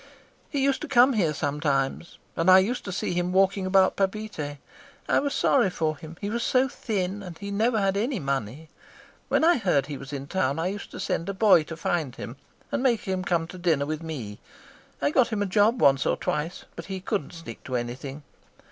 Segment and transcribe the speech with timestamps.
[0.49, 4.57] "He used to come here sometimes, and I used to see him walking about Papeete.
[5.07, 8.67] I was sorry for him, he was so thin, and he never had any money.
[9.29, 12.15] When I heard he was in town, I used to send a boy to find
[12.15, 12.37] him
[12.71, 14.39] and make him come to dinner with me.
[15.03, 18.23] I got him a job once or twice, but he couldn't stick to anything.